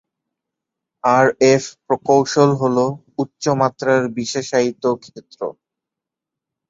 [1.03, 2.85] আর F প্রকৌশল হলো
[3.17, 5.39] উচ্চ মাত্রার বিশেষায়িত ক্ষেত্র।